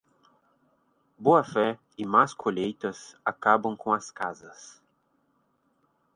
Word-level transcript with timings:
Boa 1.15 1.43
fé 1.43 1.77
e 1.95 2.07
más 2.07 2.33
colheitas 2.33 3.15
acabam 3.23 3.77
com 3.77 3.93
as 3.93 4.09
casas. 4.09 4.81